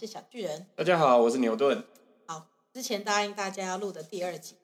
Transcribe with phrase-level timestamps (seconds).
[0.00, 0.66] 是小巨人。
[0.74, 1.84] 大家好，我是牛顿。
[2.24, 4.56] 好，之前答应大家要录的第二集，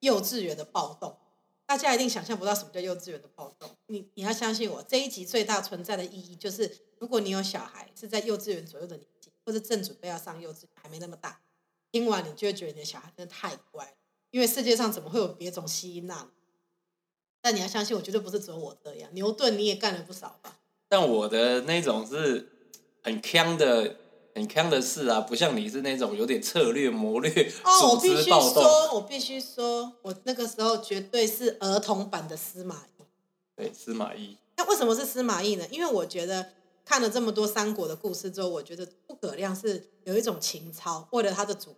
[0.00, 1.16] 幼稚园的暴动，
[1.64, 3.70] 大家一定想象不到什么叫幼稚园的暴动。
[3.86, 11.40] 你你要相信我，这一集最大存在的意义就是，如果你有小孩是在幼稚园左右的年纪，或者正准备要上幼稚园，还没那么大，
[11.90, 13.96] 听完你就会觉得你的小孩真的太乖，
[14.30, 16.28] 因为世界上怎么会有别种吸音娜？
[17.40, 19.08] 但你要相信我，绝对不是只有我这样。
[19.14, 20.58] 牛顿你也干了不少吧？
[20.86, 22.50] 但我的那种是。
[23.04, 23.96] 很呛的，
[24.34, 33.04] 很强的事啊，不像你是那种有点策略谋略、哦，我必须说，我必须说，我那个时候绝对是儿童版的司马懿。
[33.54, 34.36] 对，司马懿。
[34.56, 35.66] 那为什么是司马懿呢？
[35.70, 36.52] 因为我觉得
[36.84, 41.74] 看了这么多三国的故事之后，我觉得诸葛亮是有一种情操，为了他的主，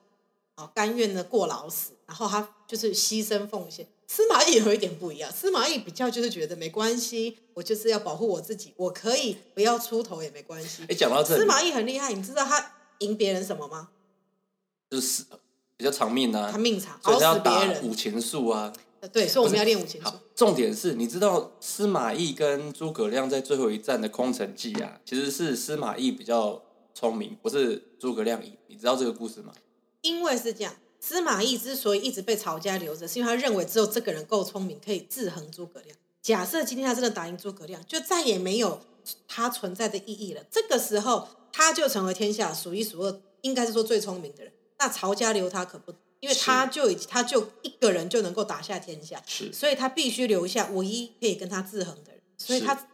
[0.54, 3.86] 啊，甘愿的过劳死，然后他就是牺牲奉献。
[4.06, 10.84] 司马懿有一点不一样，司马懿比较就是觉得没关系，我就是要保护我自己，我可以不要出头也没关系。
[10.88, 13.88] 哎，讲到这，司马懿很厉害，你知道他赢别人什么吗？
[14.90, 15.24] 就是
[15.76, 17.82] 比较长命啊，他命长，熬死别人。
[17.82, 18.72] 五禽术啊，
[19.12, 20.08] 对，所以我们要练五禽术。
[20.34, 26.62] 重点是你知道司马懿跟诸葛亮在最后一战的空城计啊，其实是司马懿比较
[26.94, 28.56] 聪明，不是诸葛亮赢。
[28.66, 29.52] 你知道这个故事吗？
[30.02, 30.74] 因为是这样。
[31.06, 35.94] 司马懿之所以一直被曹家留着，是因为他认为只有这个人够聪明，可以制衡诸葛亮。
[36.22, 38.80] 假设今天他真的打赢诸葛亮，就再也没有
[39.28, 40.42] 他存在的意义了。
[40.50, 44.54] 这个时候，他就成为天下数一数二，应该是说最聪明的人。
[44.78, 52.22] 那曹家留他可不，因为他就已他就一个人就能够打下天下，是，所以他必须留下唯一可以跟他制衡的人。
[52.38, 52.88] 所以他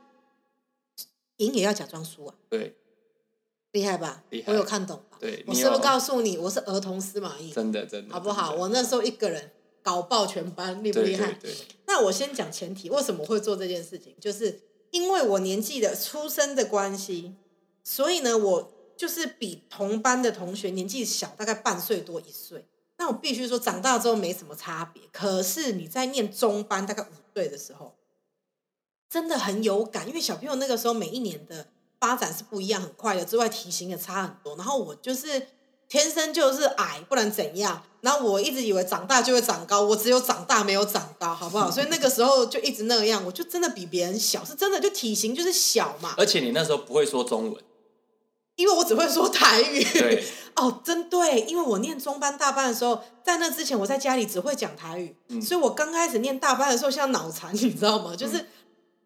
[1.36, 2.34] 赢也要假装输啊。
[2.48, 2.74] 对。
[3.72, 4.24] 厉害吧？
[4.46, 5.16] 我有看懂吧？
[5.20, 7.52] 对，我是不是告诉你，我是儿童司马懿？
[7.52, 8.52] 真的，真的，好不好？
[8.52, 11.38] 我那时候一个人搞爆全班，厉不厉害？
[11.86, 14.12] 那我先讲前提，为什么会做这件事情？
[14.20, 17.36] 就是因为我年纪的出生的关系，
[17.84, 22.66] 所以呢，我就是比同班的同学年纪小，大概半岁多一岁。
[22.96, 25.05] 那我必须说，长大之后没什么差别。
[25.12, 27.95] 可是你在念中班，大概五岁的时候，
[29.08, 31.68] 真的很有感，因为小朋友那个时候每一年的。
[32.00, 33.24] 发展是不一样，很快的。
[33.24, 34.56] 之外，体型也差很多。
[34.56, 35.48] 然后我就是
[35.86, 37.83] 天生就是矮，不能怎样。
[38.00, 41.70] 然后我一直以为长大就会长高，我只有长大没有长高，好不好？
[41.70, 46.14] 所以那个时候就一直那样，我就真的比别人小，是真的，就体型就是小嘛。
[46.16, 47.62] 而且你那时候不会说中文，
[48.56, 49.84] 因为我只会说台语。
[49.84, 50.24] 对，
[50.56, 58.16] 哦，真对，因为我念中班大班的时候，在那之前我在家里只会讲台语，所以我刚开始念大班的时候像脑残，你知道吗？
[58.16, 58.46] 就是。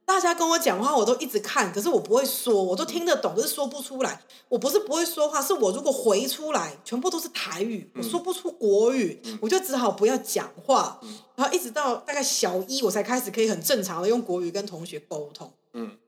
[0.06, 4.22] 大家跟我讲话，我都一直看，可是我不会说，我都听得懂，可是说不出来。
[4.48, 11.00] 我不是不会说话，是我如果回出来，全部都是台语，我说不出国语，我就只好不要讲话。
[11.34, 15.52] 然后一直到大概小一，我才开始可以很正常的用国语跟同学沟通。
[15.72, 15.98] 嗯，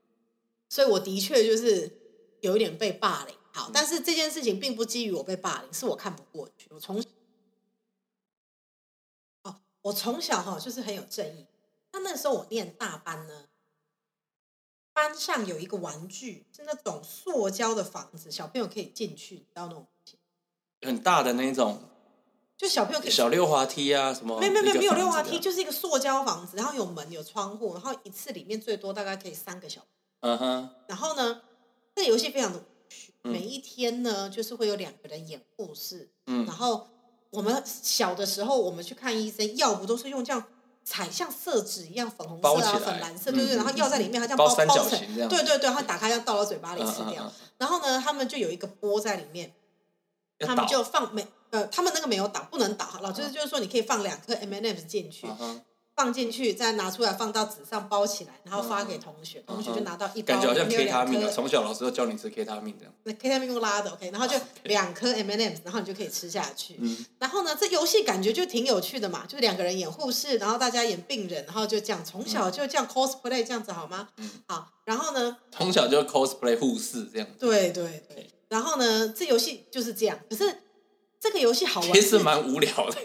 [0.69, 1.91] 所以我的确就是
[2.41, 3.35] 有一点被霸凌。
[3.51, 6.69] 好，但是这件事情并不基于我被霸凌，是我看不过去。
[6.69, 7.03] 我从
[9.41, 11.47] 哦，我从小哈就是很有正义。
[11.91, 13.45] 那那时候我念大班呢。
[14.97, 19.85] 班上有一个玩具，是那种塑胶的房子，小朋友可以进去，你知道那种
[20.81, 21.79] 很大的那种，
[22.57, 24.39] 就小朋友可以小溜滑梯啊什么？
[24.39, 29.85] 没有没有没有溜滑梯，就是一个塑胶房子，然后有门有窗户，然后一次里面最多大概可以三个小。
[30.21, 30.69] 嗯哼。
[30.87, 31.43] 然后呢，
[31.95, 32.59] 这个游戏非常的
[33.21, 36.87] 每一天呢就是会有两个人演故事，嗯，然后
[37.29, 40.43] 我们小的时候我们去看医生，药不都是用这样。
[40.89, 47.29] 彩像色纸一样粉红色啊，粉蓝色，对对，然后药在里面，它这样包包成，对对对，然后打开要倒到嘴巴里吃掉。
[47.57, 49.51] 然后呢，他们就有一个钵在里面，
[50.39, 52.99] 他们就放没呃，他们那个没有打，不能打。
[53.01, 55.27] 老就是就是说，你可以放两颗 M and M 进去。
[55.97, 60.27] 放进去，再拿出来放到纸上包起来，然后发给同学，同学就拿到一包。
[60.27, 62.93] 感觉好像 K 他命从小老师都教你吃 K 他命这样。
[63.03, 64.35] 那 K 他命用拉的，OK，然后就
[64.65, 66.75] 两颗 M and M，然后你就可以吃下去。
[66.79, 67.03] 嗯。
[67.17, 74.09] 然后呢，这游戏感觉就挺有趣的嘛，就两个人演护士，然后大家演病人，然后就这样，从小就这样 cosplay 这样子好吗？
[74.17, 74.29] 嗯。
[74.47, 75.37] 好，然后呢？
[75.51, 77.27] 从小就 cosplay 护士这样。
[77.39, 78.29] 对对对。
[78.49, 80.59] 然后呢，这游戏就是这样，可是
[81.19, 81.91] 这个游戏好玩。
[81.91, 82.97] 其实蛮无聊的。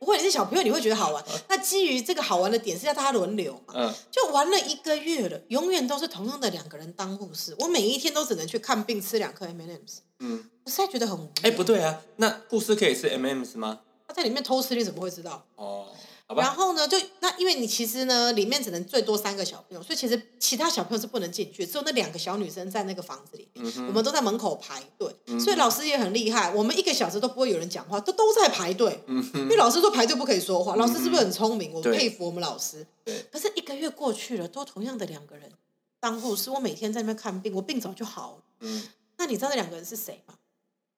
[0.00, 1.22] 不会，你是小朋友，你会觉得好玩。
[1.46, 3.74] 那基于这个好玩的点是要大家轮流嘛？
[3.76, 7.54] 嗯，就玩了一个月了，永远都是同样的两个人当护士。
[7.58, 10.00] 我每一天都只能去看病，吃两颗 M M S。
[10.20, 11.28] 嗯，我实在觉得很……
[11.42, 13.80] 哎，不对啊，那护士可以吃 M M S 吗？
[14.08, 15.44] 他在里面偷吃，你怎么会知道？
[15.56, 15.88] 哦。
[16.36, 23.64] 然后呢，就那因为你其实呢，里面只能最多三个小朋友，所以其实其他小朋友是不能进去，只有那两个小女生在那个房子里面。
[23.86, 26.52] 我们都在门口排队，所以老师也很厉害。
[26.54, 29.02] 我们一个小时都不会有人讲话，都都在排队。
[29.06, 31.72] 因为老师说排队不可以说话，老师是不是很聪明？
[31.72, 32.86] 我佩服我们老师。
[33.32, 35.50] 可是一个月过去了，都同样的两个人
[35.98, 38.42] 当护士，我每天在那边看病，我病早就好了。
[38.60, 40.34] 嗯，那你知道那两个人是谁吗？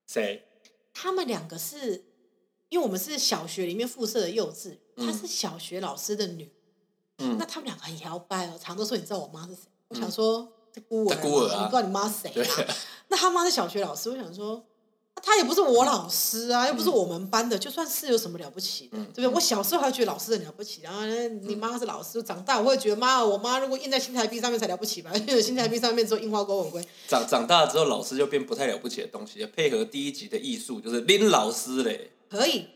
[0.06, 0.44] 谁？
[0.92, 2.04] 他们两个是，
[2.68, 6.50] 因为我们是小学里面附设的幼稚，她是小学老师的女，
[7.18, 9.62] 嗯，那他们两个很摇摆哦，常都说你知道我妈是谁？
[9.88, 12.74] 我想说这孤儿，孤儿啊，你不知道你妈谁啊？
[13.08, 14.64] 那他妈是小学老师，我想说。
[15.24, 19.28] 他也不是我老师啊，又不是我们班的，就算是有什么了不起的，对不对？
[19.28, 21.04] 我小时候还觉得老师很了不起，然后
[21.42, 25.12] 你妈是老师，长大我会觉得妈，我妈如果印在新台币上面才了不起吧？
[25.28, 26.84] 因为新台币上面只有樱花勾文龟。
[27.06, 32.10] 长长大之后，老师就变不太了不起的东西，配合第一集的艺术，就是拎老师嘞。
[32.28, 32.66] 可以。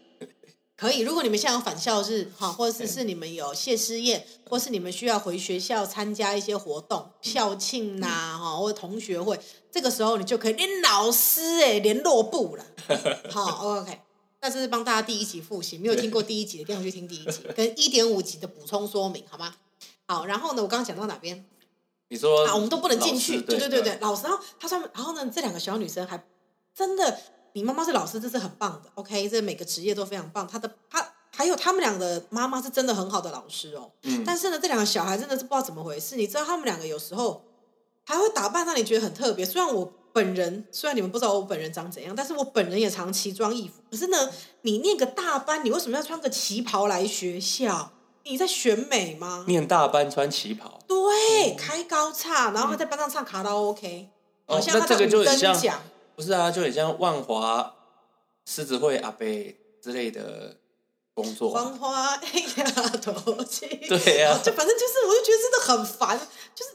[0.76, 9.40] 可以，如果你们现在有返校日，哈，或者是是你们有谢师宴，或是你们需要回学校参加一些活动，校庆呐，哈，或者同学会，
[9.72, 12.66] 这个时候你就可以连老师哎联络部了，
[13.32, 14.00] 好，OK，
[14.42, 19.54] 那这是帮大家第一集复习，没有听过第一集的，一定要去听第一集， 跟一点五集的补充说明，好吗？
[20.06, 21.42] 好，然后呢，我刚刚讲到哪边？
[22.10, 26.22] 你说啊，我们都不能进去，对对对对，老师，然后他上面，然后呢，这两个小女生还
[26.74, 27.18] 真的。
[27.56, 28.90] 你妈妈是老师，这是很棒的。
[28.96, 30.46] OK，这每个职业都非常棒。
[30.46, 31.02] 他的他
[31.34, 33.90] 还有他们两个妈妈是真的很好的老师哦。
[34.02, 34.22] 嗯。
[34.26, 36.16] 但是呢，这两个小孩真的是不知道怎么回事。
[36.16, 37.42] 你知道他们两个有时候
[38.04, 39.42] 还会打扮让你觉得很特别。
[39.42, 43.76] 虽然我本人，虽然你们不知道我本人长怎样，但是我本人也常奇装异服。
[43.90, 44.30] 可是呢，
[44.60, 47.90] 你念个大班，你为什么要穿个旗袍来学校？
[48.24, 49.46] 你在选美吗？
[49.48, 50.78] 念大班穿旗袍？
[50.86, 54.10] 对，开高叉，然后在班上唱卡拉 OK，
[54.46, 55.80] 好像他的五等奖。
[56.16, 57.76] 不是啊，就很像万华
[58.46, 60.56] 狮子会阿贝之类的
[61.12, 61.50] 工作。
[61.52, 63.66] 万华丫头去。
[63.86, 64.40] 对呀。
[64.42, 66.18] 就反正就是，我就觉得真的很烦。
[66.54, 66.72] 就是，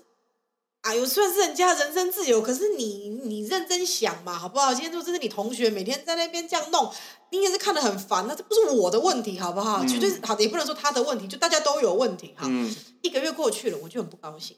[0.81, 4.71] 哎呦，虽然是人家人身自由，可是你你认真想嘛，好不好？
[4.71, 6.93] 今天如果这是你同学，每天在那边这样弄，
[7.31, 8.27] 你也是看得很烦。
[8.27, 9.83] 那这不是我的问题，好不好？
[9.85, 12.47] 绝对好的，也不能说他的问题，就大家都有问题哈。
[13.01, 14.57] 一个月过去了，我就很不高兴。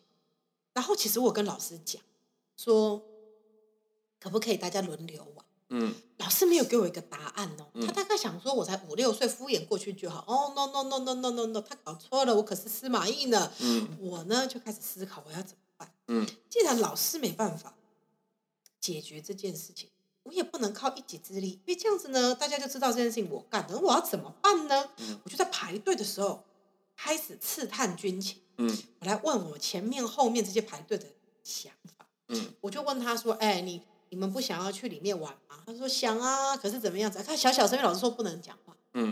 [0.74, 2.02] 然后其实我跟老师讲
[2.58, 3.02] 说。
[4.24, 5.46] 可不可以大家轮流玩？
[5.68, 7.68] 嗯，老师没有给我一个答案哦。
[7.86, 10.24] 他大概想说，我才五六岁，敷衍过去就好。
[10.26, 13.52] 哦，no no no no no no no，他搞错了，我可是司马懿呢。
[13.60, 15.94] 嗯，我呢就开始思考我要怎么办。
[16.08, 17.76] 嗯，既然老师没办法
[18.80, 19.90] 解决这件事情，
[20.24, 23.78] 我也不能靠一己之力，因为这样子呢，大家就知道这件事情我干的。
[23.78, 24.90] 我要怎么办呢？
[25.26, 26.46] 我就在排队的时候
[26.96, 28.40] 开始刺探军情。
[28.58, 31.08] 嗯，我来问我前面后面这些排队的
[31.44, 32.06] 想法。
[32.30, 33.82] 嗯，我就问他说：“哎，你。”
[34.14, 35.56] 你们不想要去里面玩吗？
[35.66, 37.20] 他说想啊，可是怎么样子？
[37.26, 38.72] 他小小声，老师说不能讲话。
[38.94, 39.12] 嗯，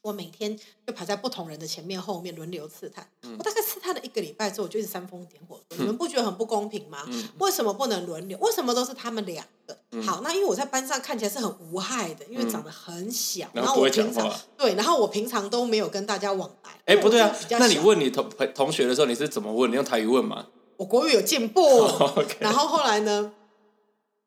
[0.00, 3.06] 我每天就排在不同人的前面后面轮流刺探。
[3.38, 5.60] 我大概刺探了一个礼拜之后，我就一直煽风点火。
[5.76, 7.06] 你们不觉得很不公平吗？
[7.40, 8.38] 为什么不能轮流？
[8.38, 9.76] 为什么都是他们两个？
[10.00, 16.70] 好，那因为我在班上看起来是很无害的，因为长得很小，然后我平常对，然后我平常都没有跟大家往来。
[16.86, 19.70] 哎，不对啊，那你问你同同学的时候，你是怎么问？
[19.70, 20.46] 你用台语问吗？
[20.78, 21.60] 我国语有进步，
[22.38, 23.32] 然后后来呢？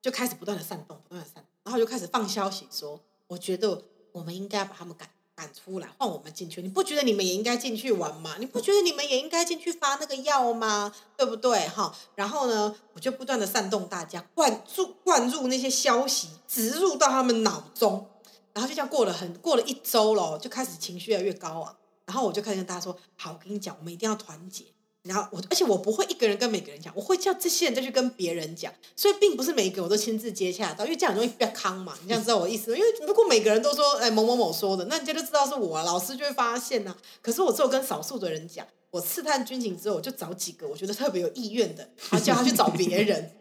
[0.01, 6.62] 就开始不断的煽动，不断的煽，然后就开始放消息说，我觉得我们应该把他们赶赶出来，换我们进去。
[6.62, 8.36] 你不觉得你们也应该进去玩吗？
[8.40, 10.94] 你不觉得你们也应该进去发那个药吗？
[11.16, 11.68] 对不对？
[11.68, 18.10] 哈，然后呢，我就不断的煽动大家，灌注灌入那些消息，植入到他们脑中，
[18.54, 21.78] 然后就这样过了很过了一周了，就开始情绪越来越高啊。
[22.06, 24.66] 然后我就开始跟大家说，好，我跟你讲，我们一定要团结。
[25.04, 31.94] 然后我，而且我不会一个人跟每个人讲，我会叫这些人再去跟别人讲，所以并不是每一个我都亲自接洽到，因为这样容易比较康嘛。
[32.01, 32.77] 你这样知道我意思吗？
[32.77, 36.96] 因为如果每个人都说，哎，某某某说的，那人家就知道是我，啊老师就会发现呐。
[37.22, 43.32] 可是我只有跟少数的人讲，我刺探军情之后，我就找几个我觉得特别有意愿的，然后叫他去找别人。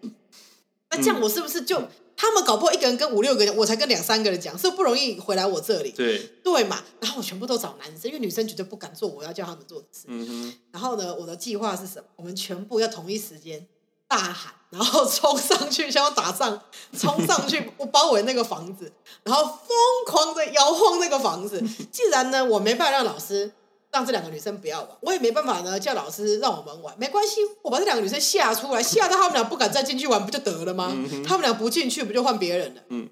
[0.90, 1.82] 那这样我是不是就？
[2.20, 5.92] 他们搞不好一个人跟五六个人，我才跟两三个人讲，是不容易回来我这里。
[5.92, 10.06] 对对嘛，然后我全部都找男生，因为女生绝对不敢做我要叫他们做的事。
[10.08, 10.52] 嗯。
[10.72, 12.08] 然后呢，我的计划是什么？
[12.16, 13.64] 我们全部要同一时间
[14.08, 16.60] 大喊，然后冲上去，像要打仗，
[16.98, 19.68] 冲上去我包围那个房子，然后疯
[20.06, 21.62] 狂的摇晃那个房子。
[21.92, 23.52] 既然呢，我没办法让老师。
[23.90, 30.94] 让这两个女生不要玩，我也没办法呢，叫老师让我们玩，没关系，我把这两个女生吓出来，吓到他们俩不敢再进去玩，不就得了吗？
[31.26, 32.82] 他们俩不进去，不就换别人了？
[32.88, 33.08] 嗯。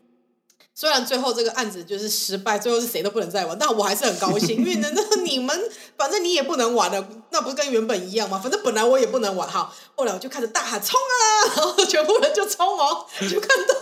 [0.79, 5.59] 虽然最后这个案子就是失败，最后是谁都不能再玩，但我还是很高兴，因为呢，那你们
[5.97, 8.39] 反正你也不能玩了，那不是跟原本一样吗？
[8.39, 13.75] 反正本来我也不能玩，哈，后来我就开始大喊冲啊，然后全部人就冲哦，就看到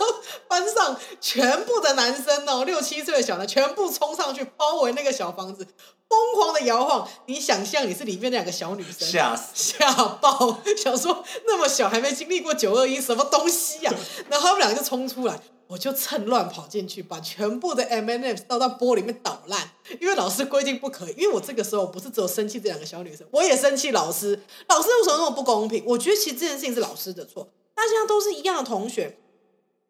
[0.47, 5.67] 班上全部的男生哦，六七岁的小男全部冲上去包围那个小房子，
[6.07, 7.05] 疯狂的摇晃。
[7.25, 13.93] 你想象你是里面那两个小女生，吓死吓爆，想说那么小还没经历过九二一，什么东西呀？
[14.31, 15.37] 然后他们两个就冲出来。
[15.67, 21.15] 我就趁乱跑进去，把全部的 M N F 倒到玻里面捣烂，因为老师规定不可以。
[21.17, 24.39] 因为我这个时候不是只有生气这两个小女生，我也生气老师。
[24.67, 25.83] 老师为什么那么不公平？
[25.87, 27.49] 我觉得其实这件事情是老师的错。
[27.73, 29.17] 大家都是一样的同学，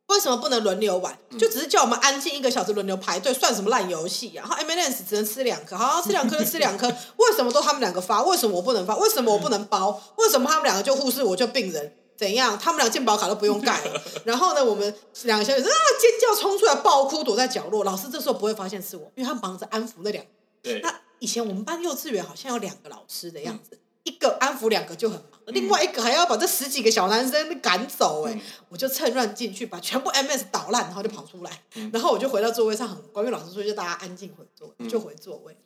[0.08, 1.18] 为什么不能轮流玩？
[1.38, 4.48] 就只是叫我们安静一个小时轮流排队，算什么烂游戏啊？
[4.48, 6.88] 然后 M N S 只能吃两颗，好吃两颗就吃两颗。
[7.18, 8.24] 为什么都他们两个发？
[8.24, 8.96] 为什么我不能发？
[8.96, 10.02] 为什么我不能包？
[10.18, 11.98] 为什么他们两个就护士，我就病人？
[12.18, 12.58] 怎样？
[12.58, 13.82] 他们俩健保卡都不用盖。
[14.26, 14.94] 然后呢，我们
[15.24, 17.84] 两个小女生啊尖叫冲出来爆哭，躲在角落。
[17.84, 20.26] 老师这时候不会发现是我，因为他忙着安抚那两。
[20.62, 20.80] 对。
[20.82, 23.80] 那以前我们班幼稚园好像有两个老师的样子。
[24.04, 35.58] 一个安抚两个就很忙，另外一个还要把这十几个小男生赶走哎，我就趁乱进去把全部 MS 捣烂，然后就跑出来，然后我就回到座位上，很乖，因为老师说就大家安静回座，就回座位。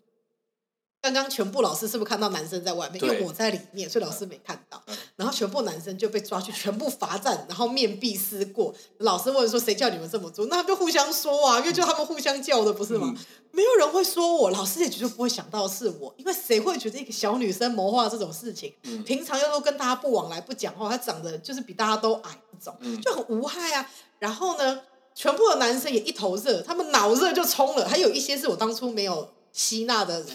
[1.02, 3.02] 刚刚全部老师是不是看到男生在外面？
[3.02, 4.84] 因为我在里面，所以老师没看到。
[5.16, 8.74] 然后全部男生就被抓去，全部罚站，然后面壁思过。
[8.98, 13.16] 老师问说：“谁叫你们这么做？”那他们就互相说啊，因为就他们互相叫的，不是吗？
[13.52, 18.74] 没有人会说我，老师也绝对不会想到是我，因为谁会觉得一个小女生谋划这种事情？
[19.06, 23.90] 平常又都跟大家不往来、不讲话，她长得就是比大家都矮那种，就很无害啊。
[24.20, 24.82] 然后呢，
[25.16, 27.88] 全部的男生也一头热，他们脑热就冲了。
[27.88, 29.30] 还有一些是我当初没有。
[29.60, 30.28] 吸纳的人，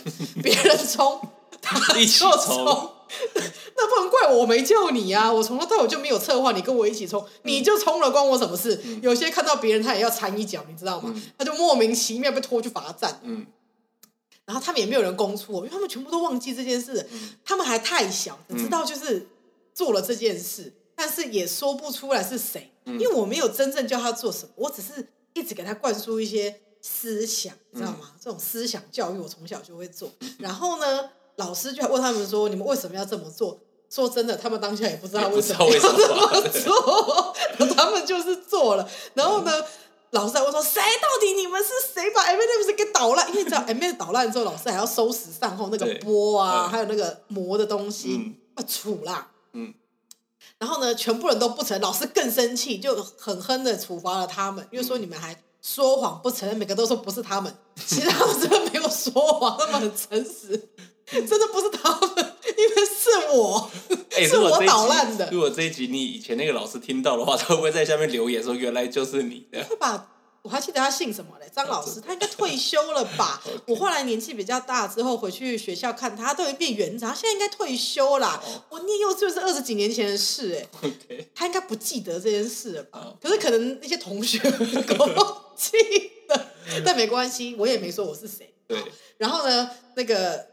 [0.43, 1.19] 别人冲，
[1.63, 2.29] 他一起冲，
[3.75, 5.33] 那不能怪我，我没叫你啊！
[5.33, 8.79] 我从头到尾就没有策划你跟我一起冲，你就冲了，关我什么事？
[9.01, 11.15] 有些看到别人，他也要掺一脚，你知道吗？
[11.39, 13.19] 他就莫名其妙被拖去罚站。
[13.23, 13.47] 嗯，
[14.45, 17.09] 然后他们也没有人供出我，因为他们全部都忘记这件事，
[17.47, 19.27] 他们还太小，知道就是
[19.73, 26.61] 做了这件事，但是也说不出来是谁，因为我没有真正叫他做什么，我只是一直给他灌输一些。
[26.87, 28.13] 思想，你知道吗？
[28.23, 30.13] 这种思想教育，我从小就会做。
[30.39, 37.35] 然后呢，老师就问他们说：“你们为什么要这么做？”说真的，他们当下也不知道为什么要这么做，
[37.75, 38.87] 他们就是做了。
[39.15, 39.51] 然后呢，
[40.11, 40.83] 老师还问说：“谁？
[41.01, 43.27] 到底你们是谁把 M M 是给捣烂？
[43.31, 49.73] 因为你知道 M M 捣烂之后，老师还要收拾善后那个波啊，还有那个磨的东西啊，杵啦。”嗯。
[50.59, 55.43] 然后呢，全部人都不成，老师更生气，就狠狠的处罚了他们，因为说你们还。
[55.65, 57.53] 说谎不承认，每个都说不是他们，
[57.87, 60.69] 其实他们真的没有说谎，他们很诚实，
[61.07, 62.11] 真的不是他们，
[62.45, 63.71] 因为是我，
[64.29, 65.31] 是我捣烂的。
[65.33, 69.65] 如果这一集你以前那个老师听到的话，他会不会在下面留言说原来就是你的？
[69.65, 70.07] 会吧，
[70.43, 71.51] 我还记得他姓什么嘞？
[71.51, 73.43] 张老师， 他应该退休了吧？
[73.67, 78.39] 我后来年纪比较大之后回去学校看他，都已经变园长，现在应该退休啦。
[78.69, 83.15] 我念幼稚园是二十几年前的事，哎，他应该不记得这件事了吧？
[83.23, 84.39] 可是可能那些同学。
[85.57, 85.73] 记
[86.29, 86.47] 得，
[86.85, 88.55] 但没关系，我也没说我是谁。
[88.67, 88.83] 对，
[89.19, 90.47] 然后呢，那个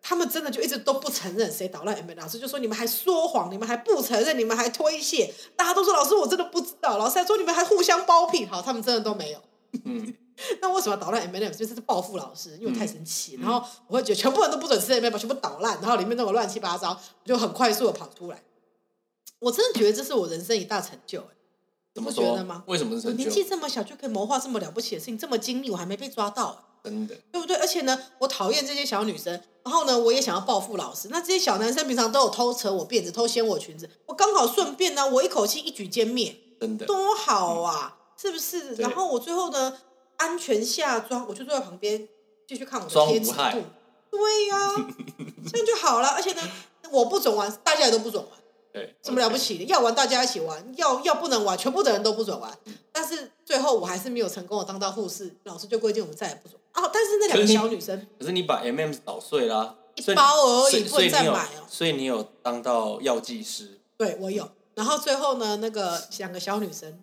[0.00, 1.94] 他们真的就一直都不承认谁捣乱。
[1.96, 5.34] M 老师就说你们还说谎，你们还不承认，你们还推卸。
[5.54, 6.96] 大家都说老师我真的不知道。
[6.96, 8.46] 老师还说你们还互相包庇。
[8.46, 9.42] 好，他们真的都没有。
[9.84, 10.14] 嗯，
[10.62, 11.52] 那为什么捣乱 M M？
[11.52, 13.38] 就是报复老师，因为我太生气。
[13.42, 18.42] 然后我会觉得全部人都不准吃 M M，全部捣烂，然后里面那个乱七八糟，我就很快速的跑出来。
[19.40, 21.22] 我真的觉得这是我人生一大成就。
[21.98, 22.62] 怎么觉得吗？
[22.66, 23.08] 为什么是？
[23.08, 27.56] 我年纪这么小就可以谋划这么了不起的事情，这么精密，我还没被抓到，真的，对不对？
[27.56, 29.32] 而且呢，我讨厌这些小女生，
[29.64, 31.08] 然后呢，我也想要报复老师。
[31.10, 38.74] 那这些小男生平常都有偷扯我辫子、偷掀我裙子，我刚好顺便呢，我一口气一举歼灭，真的多好啊，是不是？
[38.76, 39.76] 然后我最后呢，
[40.18, 42.08] 安全下装，我就坐在旁边
[42.46, 43.64] 继续看我的贴纸度，
[44.10, 44.74] 对呀，
[45.50, 46.08] 这样就好了。
[46.08, 46.42] 而且呢，
[46.90, 48.37] 我不准玩，大家也都不准玩。
[49.02, 49.64] 什么了不起的？
[49.64, 52.56] 要玩大家一起玩，要要不能玩，全部的人都不准玩。
[52.92, 56.60] 但是最后我还是没有成功的当到护士，老师就规定我们再也不准。
[56.74, 61.66] 哦，但是那两个小女生，可是你把 M M 捣碎啦，一包而已，不能再买哦。
[61.68, 63.80] 所以你有当到药剂师？
[63.96, 64.48] 对，我有。
[64.74, 67.02] 然后最后呢，那个两个小女生，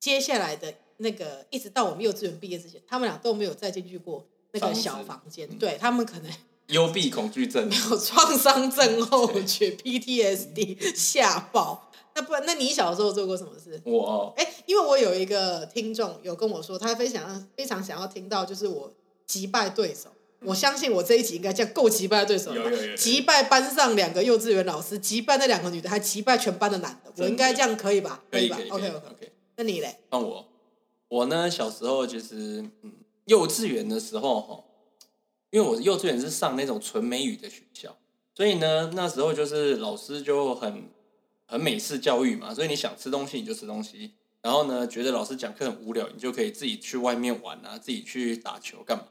[0.00, 5.48] 接下来的那个一直到我们幼稚园毕业之前，他们俩都没有再进去过那个小房间。
[5.58, 6.32] 对他们可能。
[6.72, 11.90] 幽闭恐惧症，没有创伤症候群 （PTSD） 吓爆。
[12.14, 13.80] 那不然，那你小时候做过什么事？
[13.84, 18.92] 我哎，因为我有一个听众有跟我说，他非常非常想要听到，就是我
[19.26, 20.10] 击败对手。
[20.44, 27.12] 我相信我这一集应该叫够击败对手了，击败班上两个幼稚园老师，击败那两个女的，还击败全班的男的。
[27.22, 28.22] 我应该这样可以吧？
[28.30, 29.32] 可以吧？OK OK OK。
[29.56, 29.98] 那你嘞？
[30.10, 30.44] 那我，
[31.08, 31.48] 我呢？
[31.50, 32.92] 小时候其实，嗯，
[33.26, 34.64] 幼稚园的时候哈。
[35.52, 37.94] 因为我幼稚园是上那种纯美语的学校，
[38.34, 40.88] 所以呢，那时候就是老师就很
[41.44, 49.04] 很美式教育嘛，所以你想吃东西你就吃东西，然后呢，觉得老师讲课很无聊，你就可以自己去外面玩啊，自己去打球干嘛。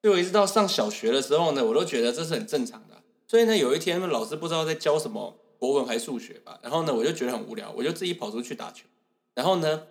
[0.00, 3.02] 就一直到上小学的时候呢，我都觉得这是很正常的。
[3.26, 8.84] 所以呢，有一天老师不知道在教什么国文还是数学吧，然后呢，我就觉得很无聊，我就自己跑出去打球。
[9.34, 9.82] 然后呢，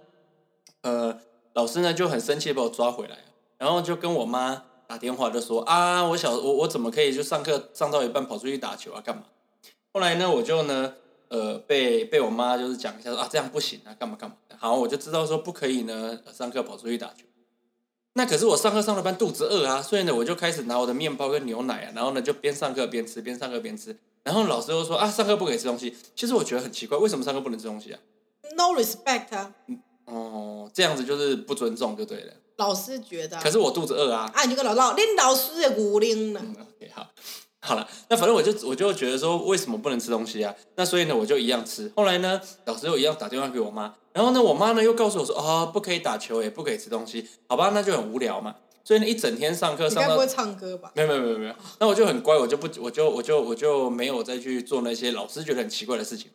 [0.83, 1.19] 呃，
[1.51, 3.17] 老师呢就很生气把我抓回来，
[3.57, 4.66] 然后就跟我妈。
[4.88, 9.01] 打电话就说啊，我小我我怎么可以就上课上到一半跑出去打球啊？
[9.01, 9.24] 干嘛？
[9.94, 10.94] 后来呢，我就呢，
[11.27, 14.56] 呃，被被我妈就是讲一下说啊，这样不行啊，干嘛干嘛的。
[14.58, 17.25] 好，我就知道说不可以呢，上课跑出去打球。
[18.13, 23.98] 那可是我上课上了班肚子饿啊，所以呢，我就开始拿我的面包跟牛奶啊，然后呢就边上课边吃，边上课边吃。
[24.24, 25.96] 然后老师又说啊，上课不可以吃东西。
[26.15, 28.00] 其实我觉得很奇怪，为什么上课不能吃东西啊
[28.56, 29.53] ？No respect 啊！
[30.08, 32.34] 哦，这样子就是不尊重就对了。
[32.58, 34.32] 老师觉得，可是我肚子饿啊！
[34.34, 36.40] 啊，你就跟老老，连老师也骨灵了。
[36.40, 37.08] OK，好，
[37.60, 40.56] 好了，那反正我就我就觉得说，为什么不能吃东西啊？
[40.76, 41.92] 那所以呢，我就一样吃。
[41.96, 48.56] 后来呢，老师又一样打电话给我妈，然后呢，我妈呢又告诉我说，哦，不可以打球，也不可以吃东西，好吧，那就很无聊嘛。
[48.84, 50.92] 所以呢，一整天上课上到不会唱歌吧？
[50.96, 51.54] 没有没有没有没有。
[51.80, 56.32] 那我就很乖，我就不我就我就我就没有再去做那些老师觉得很奇怪的事情。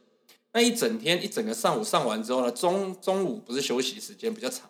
[0.52, 4.68] 那一整天一整个上午上完之后呢，中中午不是休息时间比较长，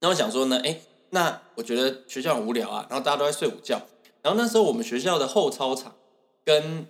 [0.00, 3.80] 那我想说呢，哎，那我觉得学校很无聊啊，然后大家都在睡午觉，
[4.22, 5.94] 然后那时候我们学校的后操场
[6.44, 6.86] 跟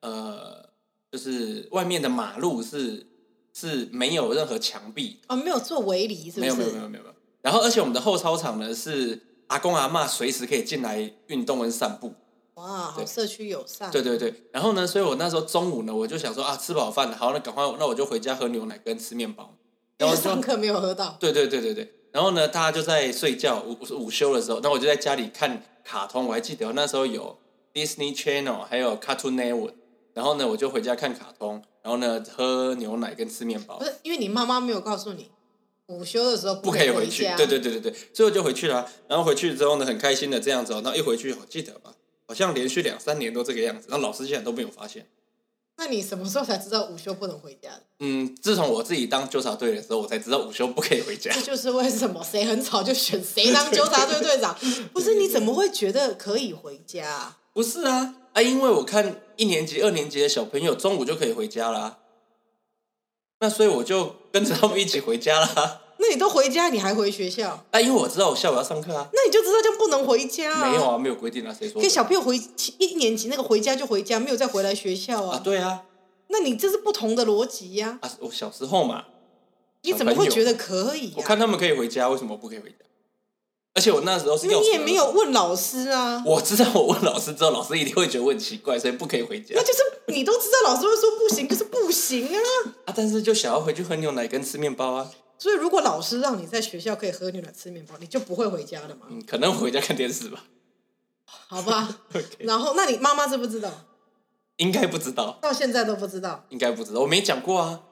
[0.00, 0.68] 呃
[1.10, 3.06] 就是外面的马路是
[3.52, 6.40] 是没有任何墙壁哦，没有做围篱，是不是？
[6.40, 7.04] 没有没有没有没有。
[7.42, 12.12] 然后，而且我们的后操场呢是阿公阿妈随时可以进来运动跟散步。
[12.56, 13.90] 哇，好社区友善。
[13.90, 14.32] 对对对。
[14.52, 19.54] 然后呢，所以我那时候中午呢，我就想说啊，吃饱饭了，好，那赶快，那我就回家喝牛奶跟吃面包。
[19.98, 21.16] 然后上课没有喝到。
[21.18, 21.92] 对对对对对。
[22.12, 26.26] 然后呢，大家就在睡觉，午午休的时候，那我就在家里看卡通。
[26.26, 27.38] 我还记得那时候有
[27.74, 29.74] Disney Channel，还有 Cartoon Network。
[30.14, 33.76] 然后呢，我就回家看卡通，然后呢，喝牛奶跟吃面包。
[33.76, 35.30] 不是，因为你妈妈没有告诉你。
[35.88, 38.90] 午休的时候不可以回去，对对对对对，最后就回去了。
[39.06, 40.80] 然后回去之后呢，很开心的这样子。
[40.82, 41.92] 那一回去，我记得吧，
[42.26, 43.86] 好像连续两三年都这个样子。
[43.90, 45.06] 那老师现在都没有发现。
[45.78, 47.82] 那你什么时候才知道午休不能回家的？
[47.98, 51.30] 嗯，自从我自己当纠察队的时候，我才知道午休不可以回家。
[51.34, 54.56] 这就是为什么谁很吵就选谁当纠察队队长。
[54.94, 57.36] 不是你怎么会觉得可以回家？
[57.52, 61.98] 不是啊啊，因为我看一年级、二年级的小朋友中午就可以回家了。
[63.40, 65.82] 那所以我就跟着他们一起回家了。
[66.06, 67.64] 那你都回家，你还回学校？
[67.72, 69.08] 啊，因为我知道我下午要上课啊。
[69.12, 70.70] 那你就知道就不能回家。
[70.70, 71.82] 没有啊，没有规定啊，谁说？
[71.82, 72.40] 给小朋友回
[72.78, 75.36] 一年级那个回家就回家，没有再回来学校啊。
[75.36, 75.82] 啊，对啊。
[76.28, 77.98] 那你这是不同的逻辑呀。
[78.02, 79.04] 啊，我小时候嘛。
[79.82, 81.12] 你怎么会觉得可以？
[81.16, 82.76] 我看他们可以回家，为什么不可以回家？
[83.74, 84.46] 而且我那时候是。
[84.46, 86.22] 你也没有问老师啊。
[86.24, 89.54] 我知道，我问老师之后，老师一定会觉得我很奇怪，所以不可以回家。
[89.56, 92.40] 那就是你都知道，老师会说不行，可是不行啊。
[92.86, 95.10] 啊，但是就想要回去喝牛奶跟吃面包啊。
[95.38, 99.06] 所以，如果老师让你在学校可以喝牛奶、吃面包，你就不会回家了吗？
[99.10, 100.44] 嗯，可能回家看电视吧。
[101.26, 102.00] 好吧。
[102.40, 103.70] 然后，那你妈妈知不知道？
[104.56, 105.38] 应该不知道。
[105.42, 106.46] 到现在都不知道。
[106.48, 107.82] 应该不知道，我没讲过啊。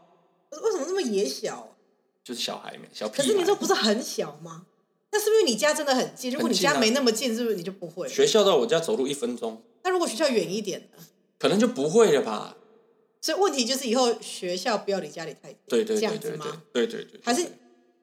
[0.50, 1.76] 为什么这么野小？
[2.22, 3.08] 就是小孩没小。
[3.08, 4.64] 可是你说不是很小吗？
[5.12, 6.32] 那是不是你家真的很近？
[6.32, 8.08] 如果你家没那么近，是不是你就不会？
[8.08, 9.62] 学校到我家走路一分钟。
[9.82, 11.04] 那如果学校远一点呢？
[11.38, 12.56] 可能就不会了吧。
[13.24, 16.62] 所以问题就是以后学校不要离家里太近，对对这样子吗？
[16.74, 17.18] 对对对。
[17.24, 17.46] 还是？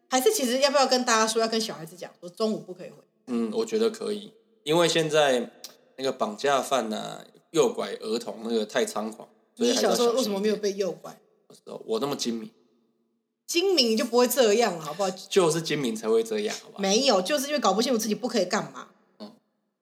[0.09, 2.95] 还是其实要不要跟大家说，要跟小孩子讲，说中午不可以回。
[3.27, 5.51] 嗯，我觉得可以，因为现在
[5.95, 9.29] 那个绑架犯呐、诱拐儿童那个太猖狂。
[9.57, 11.15] 你小时候为什么没有被诱拐？
[11.85, 12.49] 我那么精明，
[13.45, 15.09] 精明就不会这样了，好不好？
[15.29, 16.81] 就是精明才会这样，好不好？
[16.81, 18.87] 没有，就是因为搞不清楚自己不可以干嘛，
[19.19, 19.31] 嗯，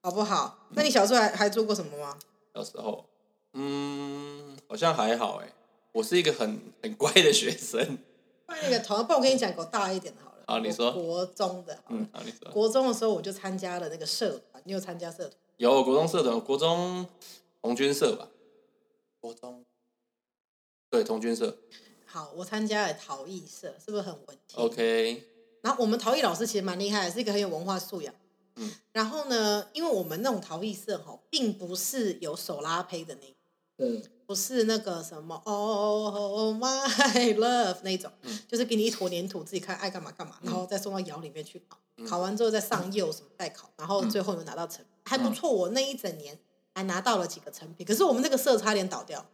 [0.04, 0.68] 好不好？
[0.72, 2.18] 那你小时候还还做过什么吗？
[2.54, 3.06] 小时候，
[3.54, 4.19] 嗯，
[4.70, 5.52] 好像还好哎，
[5.94, 7.98] 我是一个很 很乖的学生。
[8.46, 10.44] 换那个头，不然我跟你讲个大一点的好了。
[10.46, 10.92] 好，你说。
[10.92, 12.52] 国中的，嗯，好，你说。
[12.52, 15.34] 国中的时候我就参加了那个社团，你有参加社团？
[15.58, 17.08] 有国中社团，国中
[17.62, 18.30] 红军社吧。
[19.20, 19.66] 国中，
[20.92, 21.58] 对童军社。
[22.06, 25.24] 好，我参加了陶艺社，是不是很文静？OK。
[25.62, 28.14] 然后我们陶艺老师其实蛮厉害，是一个很有文化素养。
[28.56, 28.72] 嗯。
[28.92, 33.36] 然后呢，因为我们那种陶艺社哈，并不是有手拉胚的那，
[33.80, 34.04] 嗯。
[34.30, 38.12] 不是那个什么，Oh my love 那种，
[38.48, 45.52] 就是给你一坨粘土，自己看爱干嘛干嘛，然后再送到窑里面去烤，烤完之后再上釉什么再烤，然后最后有拿到成品，还不错。
[45.52, 46.38] 我那一整年
[46.76, 49.26] 还拿到了几个成品，可是我们那个社差点倒掉，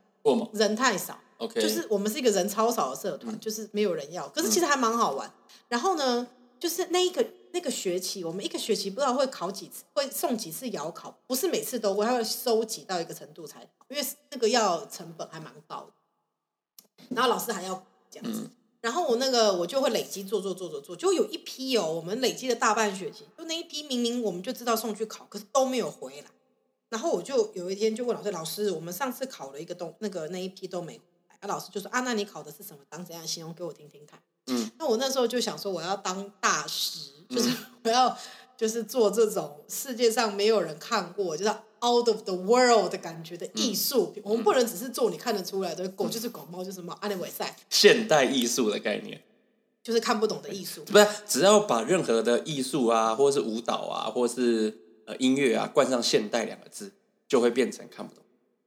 [0.54, 5.30] 人太少，OK，就是我们是一个人超少的社团，就是没有人要，可是其实还蛮好玩。
[5.68, 6.26] 然后呢，
[6.58, 7.22] 就是那一个。
[7.56, 17.06] 那个学期，我们一个学期不知道会考几次，会送几次窑考，不是每次都会，他会收集到一个程度才，因为那个要成本还蛮高的。
[17.12, 18.50] 然后老师还要这样子，
[18.82, 26.28] 然后我那个我就会累积做做做做做，就有一批哦，我们累积了大半学期，就那一批明明我们就知道送去考，可是都没有回来。
[26.90, 31.38] 然后我就有一天就问老师，老师，我们上次考了一个东，那个那一批都没回来。
[31.40, 32.84] 啊，老师就说啊，那你考的是什么？
[32.90, 34.20] 当怎样形容给我听听看。
[34.48, 37.12] 嗯，那我那时候就想说，我要当大师。
[37.30, 37.50] 就是
[37.84, 38.16] 我要，
[38.56, 44.22] 就是做这种世界上没有人看过，就是 out of the world 的感觉的艺术品。
[44.26, 47.56] 我们不能只是做你看得出来的狗就是狗，猫就是猫， 安利维赛。
[47.70, 49.22] 现代艺术的概念。
[49.84, 50.84] 就是看不懂的艺术。
[50.86, 56.92] 不是，只要把任何的艺术啊，或是舞蹈啊，或是呃音乐啊，冠上“现代”两个字，
[57.28, 58.25] 就会变成看不懂。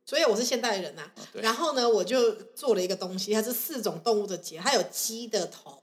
[0.08, 1.02] 所以我是现代人呐。
[1.34, 5.78] 然后呢，我就做了一个东西，它是四种动物的结，它有鸡的头、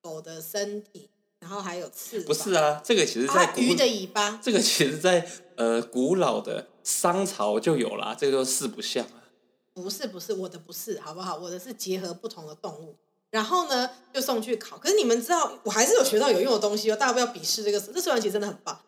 [0.00, 2.26] 狗的身体，然后还有翅膀。
[2.28, 4.38] 不是啊，这个其实在鱼的尾巴。
[4.40, 9.26] 这个其实，在呃古老的商朝就有啦，这个都四不像啊。
[9.72, 11.36] 不是不是，我的不是，好不好？
[11.36, 12.94] 我的是结合不同的动物，
[13.30, 14.78] 然后呢就送去考。
[14.78, 16.94] 可是你们知道，我还是有学到有用的东西哦。
[16.94, 18.80] 大家不要鄙视这个，这实其实真的很棒。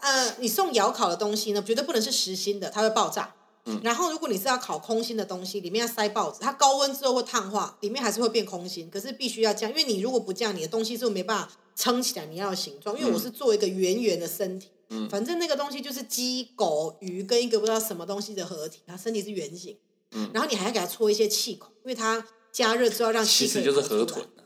[0.00, 3.34] 呃，你送窑烤的东西呢，绝对不能是实心的，它会爆炸。
[3.82, 8.90] 然后，如果你是要烤空心的东西，里面要塞报纸，它高温之后会碳化，里面还是会变空心。
[8.90, 12.98] 可是必须要这样，因为你如果不这样，你的东西就没办法撑起来你要的形状。
[12.98, 14.68] 因为我是做一个圆圆的身体，
[15.08, 19.78] 反正那个东西就是鸡、狗、鱼跟一个不知道什么东西的合体，它身体是圆形。
[20.10, 23.46] 嗯然后你还要给它搓一些气孔，因为它加热之后让气。
[23.46, 24.42] 其实就是河豚啊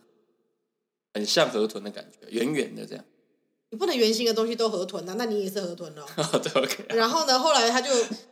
[1.14, 3.05] 很像河豚的感觉，圆圆的这样。
[3.70, 6.05] 你不能圆形的东西都河豚啊，那你也是河豚哦。
[6.40, 6.85] 对，OK。
[6.90, 7.90] 然后呢，后来他就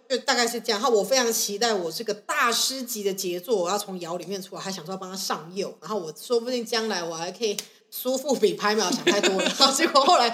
[0.09, 0.81] 就大概是这样。
[0.81, 5.77] 然后我非常期待我这个大师级的杰作，我要从窑里面出来，还想说帮他上釉。
[5.81, 7.57] 然后我说不定将来我还可以
[7.91, 9.45] 舒服比拍秒想太多了。
[9.45, 10.31] 然后结果后来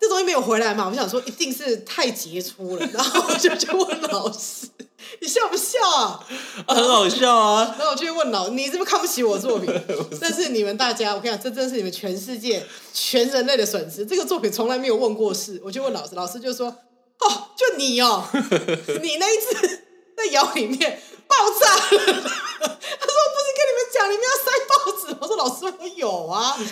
[0.00, 2.86] 这东西没有回来嘛，我想说一定是太杰出了。
[2.94, 4.68] 然后我就去问老师。
[5.20, 6.26] 你笑不笑啊？
[6.68, 7.74] 很好笑啊！
[7.78, 9.68] 然后我去问老，你是不是看不起我作品？
[10.20, 14.06] 但是你们大家，我跟你讲，这真是你们全世界、全人类的损失。
[14.06, 15.60] 这个作品从来没有问过事。
[15.64, 16.68] 我就问老师，老师就说
[17.20, 18.24] ：“哦，就你哦，
[19.02, 19.82] 你那一次
[20.16, 26.70] 在窑里面爆炸了。”他说：“我不是跟你们讲，你们要塞报纸。”我说：“老师，我有啊。”那你们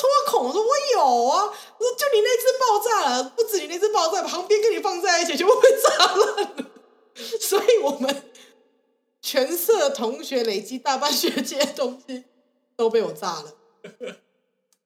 [0.00, 0.46] 戳孔？
[0.48, 1.44] 我说：“我有啊。”
[1.78, 6.66] 我说：“就你那次爆炸了，不止你那次爆炸，旁边跟你放在一起全部被炸烂。”
[7.40, 8.22] 所以我们
[9.20, 12.24] 全社同学累积大半学期的东西
[12.76, 13.54] 都被我炸了，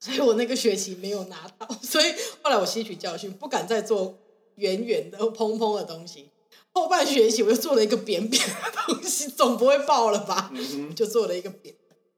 [0.01, 1.69] 所以我那个学期没有拿到。
[1.83, 4.19] 所以后来我吸取教训，不敢再做
[4.57, 6.31] 圆圆的、蓬蓬的东西。
[6.75, 8.55] 后半学期我又做了一个扁扁的
[8.87, 10.51] 东西，总不会爆了吧？
[10.97, 11.75] 就做了一个扁。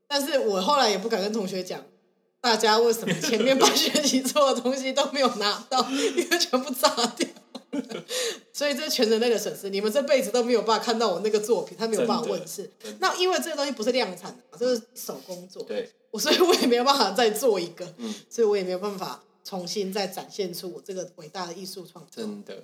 [0.07, 1.85] 但是我后来也不敢跟同学讲，
[2.40, 7.29] 大家为什么前面半学期做的东西都没有拿到，因为全部炸掉。
[8.52, 12.70] 所以这是全人类的损失，你们这辈子都没有办法看到我那个作品，他没有办法问世。
[13.00, 22.22] 那因为这个东西不是量产的，这是手工做，对，我所以我也没有办法再做一个，嗯所以我也没有办法重新再展现出我这个伟大的艺术创作。
[22.22, 22.62] 真的，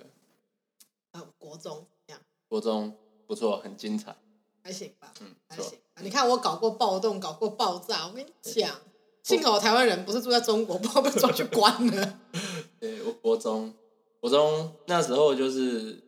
[1.11, 2.95] 啊，国中这样，国中
[3.27, 4.15] 不错，很精彩，
[4.63, 5.77] 还行吧，嗯，还行。
[6.01, 8.79] 你看我搞过暴动，搞过爆炸，我跟你讲，
[9.21, 12.19] 幸好台湾人不是住在中国，不然被抓去关了。
[12.79, 13.73] 对，我国中。
[14.21, 16.01] 我从那时候就是，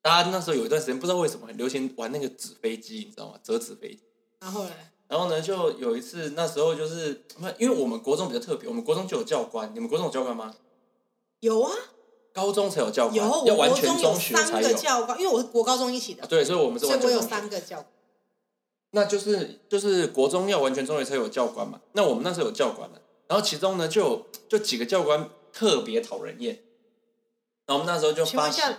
[0.00, 3.38] 大家那时候有一段时间不知道为什么很流行玩那个纸飞机，你知道吗？
[3.42, 4.00] 折纸飞机。
[4.40, 4.70] 然后呢？
[5.08, 5.42] 然后呢？
[5.42, 7.24] 就有一次，那时候就是，
[7.58, 9.74] 因为我们国中比较特别，我们国中就有教官。
[9.74, 10.54] 你们国中有教官吗？
[11.40, 11.72] 有啊。
[12.32, 13.16] 高中才有教官。
[13.16, 16.24] 有，要完全中学才有教官，因为我是国高中一起的。
[16.28, 16.86] 对，所以我们是。
[16.86, 17.86] 所以我有三个教官。
[18.92, 21.80] 那就是就是国中要完全中学才有教官嘛？
[21.92, 26.62] 那我们那时候有教官了，然后其中呢就就几个教官特别讨人厌。
[27.74, 28.78] 我们那时候就发现，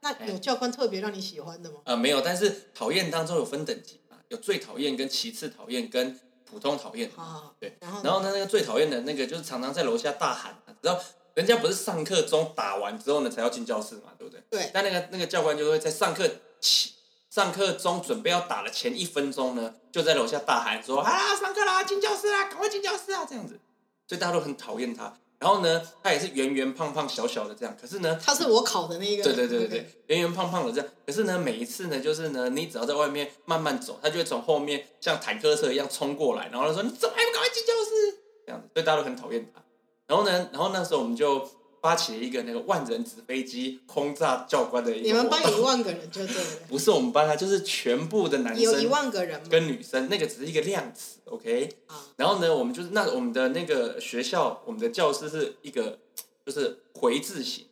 [0.00, 1.80] 那有教官特别让你喜欢的吗？
[1.84, 7.10] 呃，没有，但是讨厌当中有分等级嘛，有最讨厌、跟其次讨厌、跟普通讨厌。
[7.16, 7.76] 啊，对。
[7.80, 11.00] 然后，然后呢，那个最讨厌的那个就是常常在楼下大喊，然后
[11.34, 14.42] 人家不是上课钟打完之后呢才要进教室嘛，对不对？
[14.50, 14.70] 对。
[14.72, 16.28] 但那个那个教官就会在上课
[16.60, 16.92] 起
[17.30, 23.58] 上课钟准备要打的前一分钟呢，就在楼下大喊说：“啊，上课啦，进教室啦，赶快进教室啊！”这样子，
[24.06, 25.16] 所以大家都很讨厌他。
[25.42, 39.60] 然后呢，他也是圆圆胖胖小小的这样，可是呢，他是我考的那个，对对对对对，圆圆胖胖的这样，可是呢，每一次呢，就是呢，你只要在外面慢慢走，他就会从后面像坦克车一样冲过来，然后他说：“你怎么还不赶快进教室？”这样子，所以大家都很讨厌他。
[40.06, 41.44] 然后呢，然后那时候我们就。
[41.82, 45.06] 发起了一个那个万人纸飞机轰炸教官的一个。
[45.08, 46.50] 你们班有一万个人就对了。
[46.70, 48.62] 不是我们班啊，就是全部的男生。
[48.62, 49.42] 有一万个人。
[49.50, 51.68] 跟女生，那个只是一个量词，OK。
[51.88, 52.06] 啊。
[52.16, 55.98] 然后呢，我们就是那我们的那个学校，我们的教室是一个
[56.46, 57.66] 就是回字形。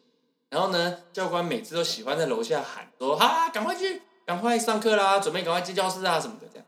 [0.49, 6.67] 然后呢，教官每次都喜欢在楼下喊说：“啊，赶快去，赶快上课啦，准备赶快进教室啊什么的这样。”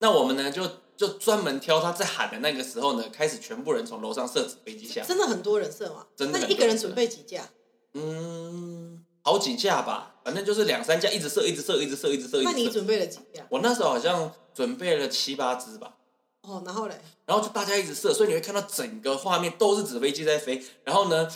[0.00, 0.62] 那我们呢就。
[0.98, 5.04] 就专门挑他在喊的那个时候呢，开始全部人从楼上射纸飞机下。
[5.04, 6.04] 真的很多人射吗？
[6.16, 6.40] 真的。
[6.40, 7.48] 那一个人准备几架？
[7.94, 12.42] 嗯，好几架吧，反正就是两三架，一直射，一直射，一直射，一直射。
[12.42, 13.46] 那你准备了几架？
[13.48, 15.94] 我那时候好像准备了七八支吧。
[16.42, 17.00] 哦，然后嘞？
[17.26, 20.64] 然后就大家一直射，所以你会看到整个画面都是纸飞机在飞。
[20.82, 21.28] 然后呢，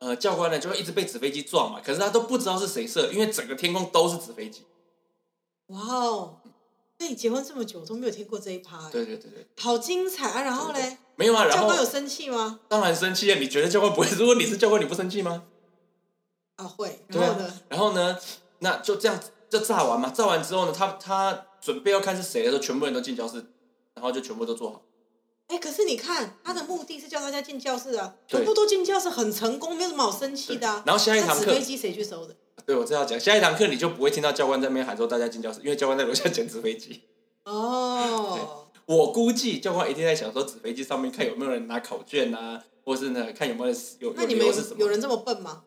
[0.00, 4.66] 呃，教官呢就会一直被纸飞机撞嘛，可是他都不知道是谁射，因为整个天空都是纸飞机。
[5.68, 6.36] 哇哦！
[6.98, 8.88] 那你结婚这么久都没有听过这一趴？
[8.90, 10.42] 对对对对，好精彩啊！
[10.42, 12.60] 然后嘞，没有啊，教官有生气吗？
[12.68, 13.38] 当然生气啊！
[13.38, 14.08] 你觉得教官不会？
[14.16, 15.44] 如果你是教官，你不生气吗？
[16.56, 17.04] 啊，会。
[17.08, 17.60] 然后呢？
[17.68, 18.18] 然后呢？
[18.60, 20.08] 那就这样就炸完嘛。
[20.08, 23.44] 炸完之后呢，他他准备要看是谁的时候，全部人都进教室，
[23.94, 24.82] 然后就全部都做好。
[25.48, 30.82] 哎，可是你看，他的目的是叫大家进教室啊，全部都进教室，很成功，没有什么好生气的。
[30.86, 32.34] 然后下一堂课，纸飞机谁去收的？
[32.66, 37.02] 对，我正要讲，下一堂课你就不会听到教官在那边喊说大家进教室，因为教官在楼下捡纸飞机。
[37.44, 38.64] 哦。
[38.86, 44.46] 我估计教官一定在想说纸飞机上面看有没有人拿考卷啊，或是呢看有没有有那你们
[44.78, 45.62] 有人这么笨吗？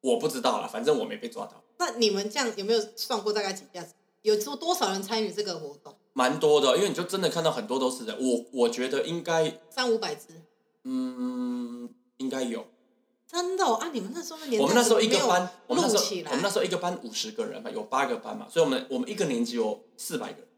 [0.00, 1.64] 我不知道了，反正我没被抓到。
[1.78, 3.84] 那你们这样有没有算过大概几架？
[4.22, 5.96] 有多多少人参与这个活动？
[6.12, 8.16] 蛮多的，因为你就真的看到很多都是人。
[8.20, 10.26] 我我觉得应该三五百只。
[10.84, 12.66] 嗯，应该有。
[13.30, 13.64] 真的？
[13.64, 20.48] 啊你们那时候的年代，我们那时候一个班，我们那时候我们那时候一个班五十个人嘛，有八个班嘛，所以我们我们一个年级有四百个人。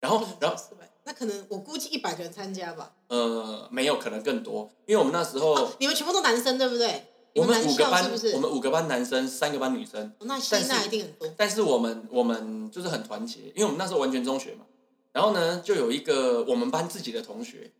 [0.00, 2.92] 然后然后四百，那可能我估计一百个人参加吧。
[3.06, 7.06] 呃，没有，可能更多，因为我们那时候你们全部都男生对不对？
[7.36, 8.32] 我们五个班，是不是？
[8.32, 10.12] 我们五个班男生，三个班女生。
[10.20, 11.28] 那吸纳一定很多。
[11.36, 14.66] 但是我们我们就是很团结，因为我们那时候完全中学嘛。
[15.12, 17.72] 然后呢，就有一个我们班自己的同学。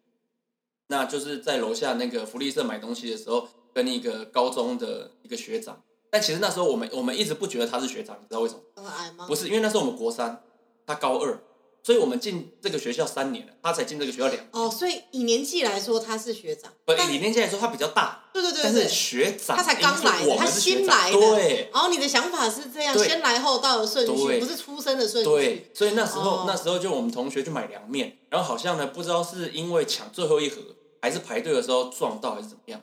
[0.94, 5.82] 那就是在楼下那个福利社买东西的时候，跟一个高中的一个学长。
[6.08, 8.60] 但其实那时候我们我们一直不觉得他是学长，你知道为什么？
[8.88, 9.26] 矮吗？
[9.26, 10.40] 不是，因为那时候我们国三，
[10.86, 11.42] 他高二，
[11.82, 14.46] 所以我们进这个学校三年了，他才进这个学校两。
[14.52, 16.72] 哦，所以以年纪来说他是学长。
[16.84, 18.26] 不，以年纪来说他比较大。
[18.32, 18.60] 对对对。
[18.62, 21.18] 但是学长，他才刚来，他新来的。
[21.18, 21.68] 对。
[21.72, 25.28] 然后你的想法是这样，先来后到的顺序，不是出生的顺序。
[25.28, 25.70] 对。
[25.74, 30.58] 所以那时候那时候就我们同学去买凉面，然后好像呢不知道是因为抢最后一盒。
[31.04, 32.80] 还是排队的时候撞到还是怎么样？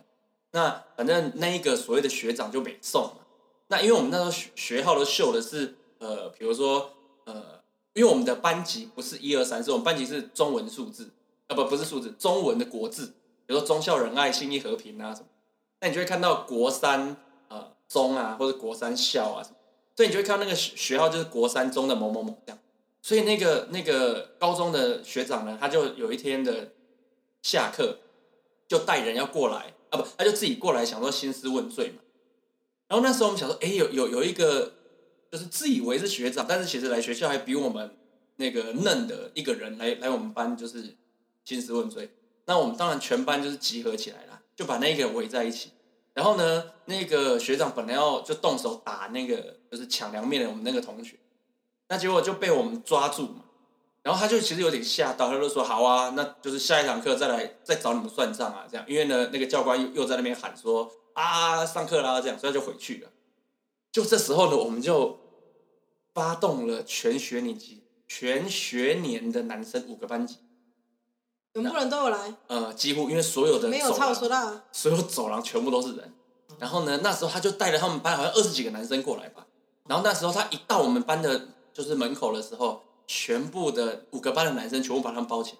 [0.51, 3.21] 那反正那一个所谓的学长就没送嘛。
[3.69, 6.91] 那因为我们那时候学学号都秀的是呃，比如说
[7.25, 11.09] 呃，因为我们的班级不是一二三四，我们班级是中文数字
[11.47, 13.07] 啊，不不是数字，中文的国字，
[13.47, 15.27] 比如说忠孝仁爱信义和平啊什么。
[15.79, 19.55] 那你就会看到国三呃中啊，或者国三校啊什么，
[19.95, 22.59] 所以你就会看到那个学学号就是国三中的某某某这样。
[23.01, 26.73] 所以那个那个高中的学长呢，他就有一天的
[27.41, 27.97] 下课。
[28.71, 32.01] 就带人要过来啊，不，他就自己过来，想说兴师问罪嘛。
[32.87, 34.71] 然后那时候我们想说，哎，有有有一个，
[35.29, 37.97] 就是自以为是学长，但是其实来学校还比我们
[38.37, 40.95] 那个嫩的一个人来来我们班，就是
[41.43, 42.11] 兴师问罪。
[42.45, 45.71] 那我们当然全班就是集合起来了，就把那个围在一起。
[46.13, 51.17] 然后呢，那个学长本来要就动手打那个就是抢凉面的我们那个同学，
[51.89, 53.43] 那结果就被我们抓住嘛。
[54.03, 63.09] 然后他就其实有点吓到，他就说：“好啊，那就是下一堂课再来再找你们算账啊，这样。”因为呢，那个教官又又在那边喊说：“啊，上课啦！”这样，所以他就回去了。
[63.91, 65.19] 就这时候呢，我们就
[66.15, 70.37] 发动了全学年级、全学年的男生五个班级，
[71.53, 72.33] 全部人都有来。
[72.47, 76.11] 呃，几乎因为所有的没有超说到，所有走廊全部都是人。
[76.57, 79.45] 然后呢，那时候他就带着他们班好像二十几个男生过来吧。
[79.87, 82.81] 然后那时候他一到我们班的就是门口的时候。
[83.13, 85.57] 全部的五个班的男生全部把他们包起来。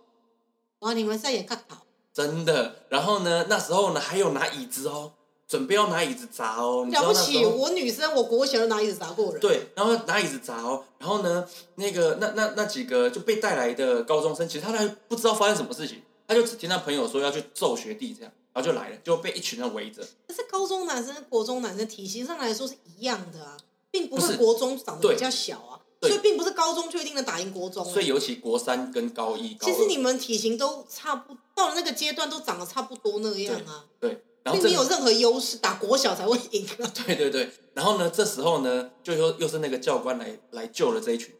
[0.79, 0.93] 哇！
[0.93, 1.79] 你们在演卡套？
[2.13, 2.85] 真的。
[2.87, 5.11] 然后呢，那时候呢还有拿椅子哦，
[5.49, 6.87] 准备要拿椅子砸哦。
[6.89, 7.43] 了不起！
[7.43, 9.41] 我女生，我国小就拿椅子砸过人。
[9.41, 10.85] 对，然后拿椅子砸哦。
[10.97, 20.01] 然后呢，那个那那那几个就被带来的高中生，其实他还不知道发生什么事情，他就只听他朋友说要去揍学弟这样，然后就来了，就被一群人围着。
[20.25, 23.57] 可是高中男生、国中男生体型上来说是一样的啊，
[23.91, 25.70] 并不是国中长得比较小啊。
[26.01, 27.85] 所以并不是高中就一定能打赢国中。
[27.85, 33.85] 所以尤其国三跟高一高，其实你们体型都差不到了那个阶段，都长得差不多那样啊。
[33.99, 36.65] 对，并没有任何优势，打国小才会赢。
[37.05, 41.33] 对对对，然后呢，这时候呢，就又又是那个教官来来救了这一群。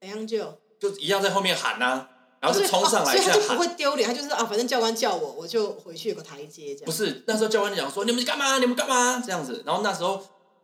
[0.00, 0.58] 怎样救？
[0.80, 2.08] 就一样在后面喊呐，
[2.40, 6.84] 然后就冲上来，所以他就不会丢脸，他就是啊，反正教官叫我，我就回去有个台阶这样。
[6.84, 8.58] 不是，那时候教官讲说你们干嘛？
[8.58, 9.22] 你们干嘛？
[9.24, 10.20] 这样子，然后那时候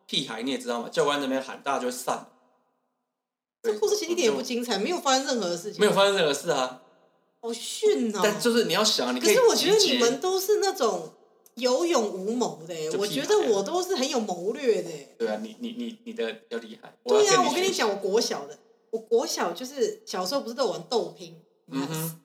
[0.07, 2.29] 屁孩你也知道嘛，教官那边喊，大家就会散。
[3.65, 5.81] 这故事其实一点也不精彩，没有发生任何的事情。
[5.81, 6.83] 没有发生任何事啊！
[7.41, 8.21] 好逊哦！
[8.23, 11.11] 但就是你要想，你可是我觉得你们都是那种
[11.55, 14.91] 有勇无谋的，我觉得我都是很有谋略的。
[15.19, 16.95] 对啊，你你你你的要厉害。
[17.05, 18.59] 对啊，我跟你讲，我国小的，
[18.91, 21.41] 我国小就是小时候不是都玩豆拼？
[21.71, 22.21] 嗯哼，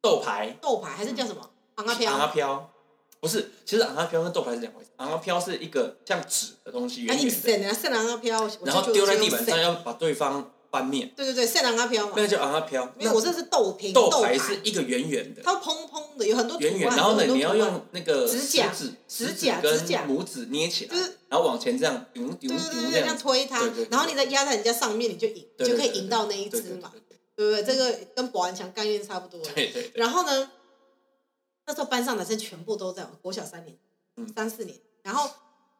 [0.00, 1.50] 豆牌，豆牌还是叫什么？
[1.74, 2.72] 昂阿飘，昂阿飘。
[3.20, 4.90] 不是，其实昂阿飘跟豆牌是两回事。
[4.98, 7.58] 昂阿飘是一个像纸的东西，圆圆的，
[8.64, 10.52] 然后丢在地板上，要把对方。
[10.70, 11.10] 翻面。
[11.16, 12.12] 对对对，塞南阿飘嘛。
[12.16, 12.92] 那个叫阿飘。
[12.98, 16.88] 因为我这是豆皮豆牌是一个圆圆的，它蓬蓬的，有很多圆圆。
[16.90, 18.72] 然后呢，你要用那个指甲、
[19.08, 19.72] 指甲跟
[20.06, 20.96] 拇指捏起来，
[21.28, 22.58] 然后往前这样丢丢丢
[22.90, 26.92] 这样推它，然后你再压在人家上面，你就赢，就可以赢到那一只嘛，
[27.34, 27.62] 对不对？
[27.62, 29.40] 这个跟保安强概念差不多。
[29.54, 29.90] 对对。
[29.94, 30.50] 然后呢，
[31.66, 33.76] 那时候班上男生全部都在国小三年、
[34.34, 35.30] 三四年，然后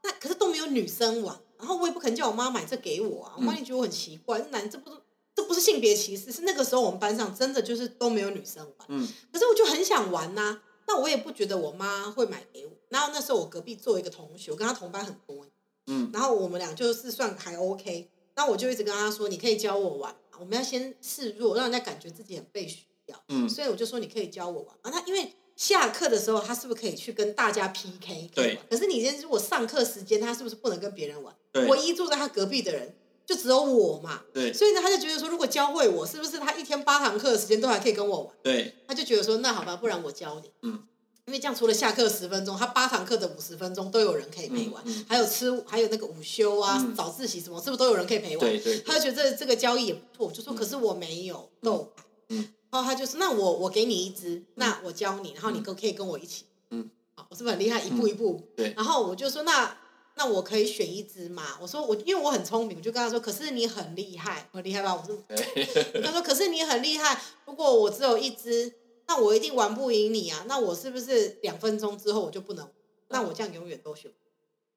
[0.02, 1.36] 那可是都没有女生玩。
[1.58, 4.96] 然后我也不可能叫我妈买这给我啊，我妈也觉得我很奇怪，男这不是
[5.34, 12.72] 这不是性别歧视，是那个时候我们班上真的就是都没有女生玩，嗯，可是我就很想玩呐，那我也不觉得我妈会买给我。
[12.88, 15.46] 然后那时候我隔壁坐一个同学，我跟他同班很多，
[15.86, 25.32] 嗯，然后我们俩就是算还 OK，那我就一直跟他说，你可以教我玩，我们要先示弱，让人家感觉自己很被需要，嗯，所以我就说你可以教我玩啊，他因为。
[25.58, 28.30] 下课的时候，他是不是可以去跟大家 PK？
[28.32, 28.56] 对。
[28.70, 31.34] 可是你今天如果上课时间，他是不是不能跟别人玩？
[31.60, 31.68] 对。
[31.68, 32.94] 唯一坐在他隔壁的人
[33.26, 34.22] 就只有我嘛。
[34.32, 34.52] 对。
[34.52, 38.34] 所以呢，他就觉得说，如果教会我，是不是他一天八堂课的时间都还可以跟我玩？
[38.42, 38.74] 对。
[38.86, 40.50] 他就觉得说，那好吧，不然我教你。
[40.62, 40.82] 嗯。
[41.26, 48.40] 因为这样，除了下课十分钟，他八堂课的五十分钟都有人可以陪玩，还有吃，还有那个午休啊、早自习什么，是不是都有人可以陪玩？
[48.40, 48.78] 对对。
[48.78, 52.48] 他就觉得这个交易也不错，就说：“可是我没有豆牌。”嗯。
[52.70, 57.80] 然后他就是，那我我给你一支，那我教你，然后你可可以跟我一起，嗯，好，我是不是很厉害？
[57.82, 58.72] 一步一步，对。
[58.74, 59.76] 然后我就说，那
[60.18, 61.56] 那我可以选一只嘛？
[61.62, 64.92] 我说我因为我很聪明，我就跟他说，可是你很厉害，很厉害吧？
[64.92, 65.16] 我说，
[66.04, 68.74] 他说，可是你很厉害，如果我只有一只，
[69.06, 70.44] 那我一定玩不赢你啊！
[70.48, 72.68] 那我是不是两分钟之后我就不能？
[73.08, 74.12] 那我这样永远都选？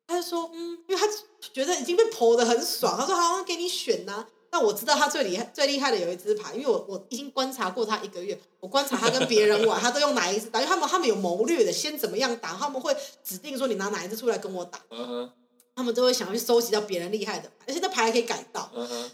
[0.08, 1.08] 他就说，嗯，因为他
[1.52, 4.28] 觉得已经被剖的很爽，他说好，像给你选呐。
[4.52, 14.80] 那我知道他最厉害、最厉害的有一只牌，因为我我已经观察过他一个月，我观察他跟别人玩，他都用哪一只打，因为他们他们有谋略的，先怎么样打，他们会指定说你拿哪一只出来跟我打，
[15.74, 18.70] 他们都会想要去收集到别人厉害的牌，而且那牌还可以改造。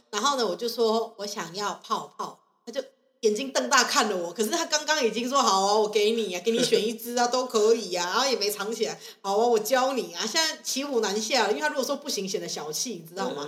[0.10, 2.84] 然后呢，我就说我想要泡泡，他就
[3.20, 13.48] 眼睛瞪大看了我，可是他刚刚已经说好啊，我给你啊，给你选一只啊，都可以啊，然后也没藏起来，好啊，我教你啊，现在骑虎难下，因为他如果说不行，显得小气，你知道吗？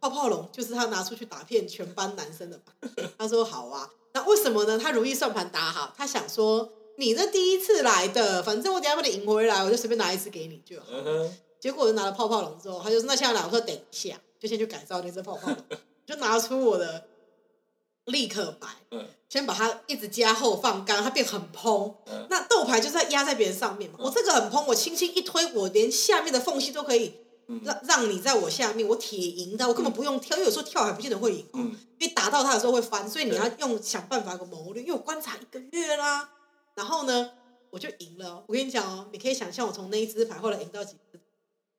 [0.00, 2.72] 泡泡龙就是他拿出去打骗全班男生的吧？
[3.18, 4.78] 他说好啊，那为什么呢？
[4.78, 10.86] 他如意算盘打好，他想说你这第一次来的，反正我等下把你赢回来，我就随便拿一次给你就好。
[11.60, 15.56] 结果我就拿了泡泡龙之后，他就说那现在我说等一下，就先去改造那只泡泡龙，
[16.06, 17.04] 就拿出我的
[18.06, 18.68] 立刻牌，
[19.28, 21.94] 先把它一直加厚放干，它变很蓬。
[22.30, 27.14] 那豆牌就是压在别人上面嘛，我这个很蓬，我轻轻一推，我连下面的缝隙都可以。
[27.64, 31.46] 让让你在我下面，我铁赢的，我根本不用跳，因为有时候跳还不见得会赢，
[31.98, 34.82] 因为打到他的时候会翻，所以你要用想办法个谋略。
[34.82, 36.30] 因为我观察一个月啦，
[36.74, 37.30] 然后呢，
[37.70, 38.44] 我就赢了。
[38.46, 41.20] 我跟你讲哦，你可以想象我从那一只牌后来赢到几只？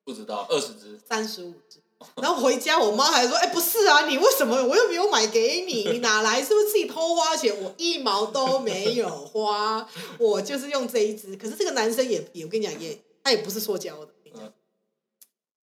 [0.04, 1.80] 不知道，二十只，三十五只。
[2.18, 5.88] 然后回家，我妈还说：“哎，不是啊，你为什么我又没有买给你？
[5.94, 6.42] 你哪来？
[6.42, 7.56] 是不是自己偷花钱？
[7.62, 11.38] 我一毛都没有花，我就是用这一只。
[11.38, 14.12] 可是这个男生也也，我跟你讲，也他也不是塑胶的。”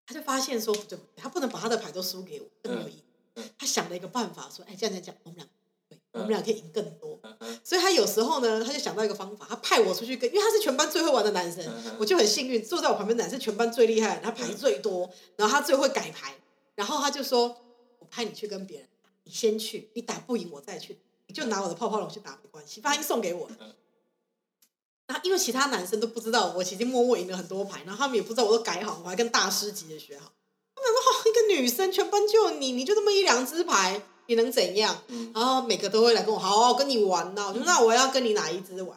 [0.08, 3.42] 他就发现说不对，他不能把他的牌都输给我，更没有意义。
[3.58, 5.46] 他想了一个办法，说：“哎，这样讲讲，我们俩，
[5.86, 7.20] 对，我们俩可以赢更多。”
[7.62, 16.34] 所以他有时候呢，他就想到一个方法，他派我出去跟，因为他是全班最会玩的男生，我就很幸运坐在我旁边的男生全班最厉害，他牌最多，然后他最会改牌，
[16.74, 17.54] 然后他就说
[18.00, 23.46] ：“我派你去跟别人打，你先去，你打不赢我再去，你就拿我的泡泡龙去打没关系，把音送给我。”
[25.08, 30.30] 那因为其他男生都不知道我其实默默赢了很多牌，然后他们也不知道我都改好，我还跟大师级的学好。
[30.76, 35.02] 他们说：“好，一个女生全班就你，你就这么一两只牌，你能怎样？”
[35.34, 37.46] 然后每个都会来跟我好好跟你玩呢。
[37.48, 38.96] 我说：“那我要跟你哪一只玩？”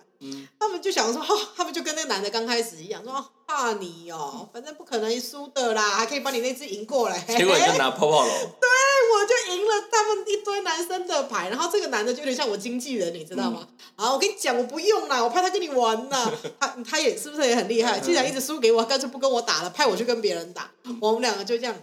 [0.60, 8.27] 他们就想说：“哦， 他们就跟那个男的刚开始一样，说怕你哦，反正不可能输的啦，还可以把你那只赢过来。”结果就拿泡泡龙。
[8.62, 8.69] 对。
[9.13, 13.67] 我就赢了他们一堆男生的牌，然后这个男的就有点像我经纪人，你知道吗？
[13.95, 16.31] 好，我跟你讲，我不用啦，我怕他跟你玩呐。
[16.60, 17.99] 他他也是不是也很厉害？
[17.99, 20.71] 既然一直输给我，干脆不跟我打了，派我去跟别人打。
[21.01, 21.75] 我们两个就这样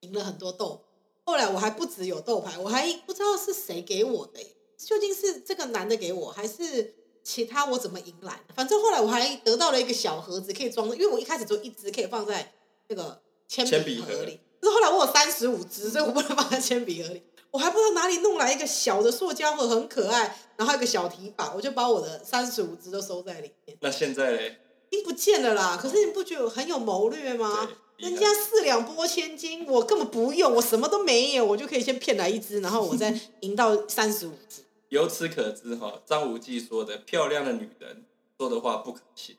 [0.00, 0.84] 赢了很多豆。
[1.24, 4.40] 后来我还不只有豆牌，我还不知道是谁给我的，
[4.76, 8.40] 究竟是这个男的给我，还是其他我怎么赢来？
[8.54, 12.52] 反正后来我还得到了一个小盒子，可以装，因为我一开始就一直可以放在
[12.88, 14.40] 那个铅笔盒里。
[14.62, 17.22] 是后来我有三十五支，所以我不能放在铅笔盒里。
[17.50, 23.76] 我还不知道哪里弄来一个小的塑胶盒，很可爱，然后一个小提把，我就把我的三十五支都收在里面。
[23.80, 24.58] 那现在嘞？
[24.90, 25.78] 已经不见了啦。
[25.80, 27.68] 可是你不觉得很有谋略吗？
[27.96, 34.62] 人家四两拨千斤，我根本不用，我什么都没有，我就可以先骗来一只，然后我再 赢到三十五支。
[34.90, 38.04] 由此可知，哈，张无忌说的“漂亮的女人
[38.38, 39.36] 说的话不可信”。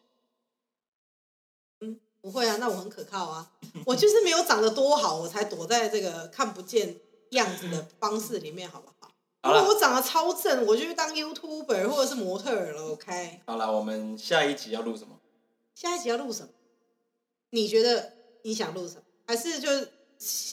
[1.82, 3.52] 嗯不会啊，那我很可靠啊。
[3.86, 7.00] 我就是没有长得多好，我才躲在这个看不见
[7.32, 9.12] 样子的方式里面，好不好？
[9.44, 12.92] 好如果我长得超正，我就去当 YouTuber 或者是模特儿了。
[12.92, 13.42] OK。
[13.46, 15.20] 好了，我们下一集要录什么？
[15.76, 16.50] 下一集要录什么？
[17.50, 19.02] 你觉得你想录什么？
[19.28, 19.92] 还是就是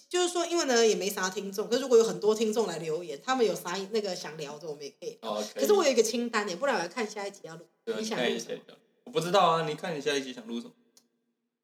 [0.08, 5.18] 就是说，因为呢也没啥听众，可是如果有很多听众来留言，他们有啥那个想聊的，我们也可以。
[5.22, 7.66] 哦，可是我有一个清单耶，不然我要看下一集要录。
[7.84, 10.72] 对啊你想看一下录什么？，我不知道啊，你看你下一集想录什么？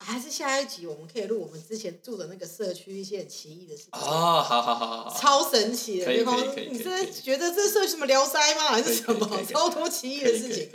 [0.01, 3.91] 还是下一集我们可以录我们之前住的那个社区一些很奇异的事情。
[3.93, 8.65] 哦，好好好好好，超神奇的，可以可以可以你真的觉得这社区什么聊斋吗？
[8.69, 10.69] 还是什么超多奇异的事情？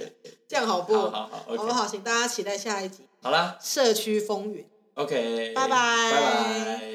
[0.48, 0.96] 这样好不？
[0.96, 1.86] 好好好不好？
[1.86, 4.66] 请大家期待下一集好啦社区风云。
[4.96, 6.89] ，OK，拜拜拜拜。